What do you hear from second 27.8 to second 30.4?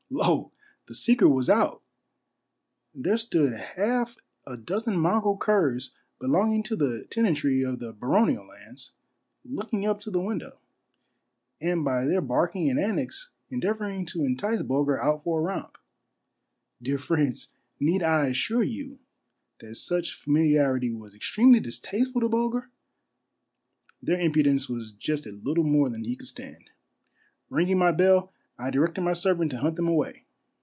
bell, I directed my servant to hunt them away.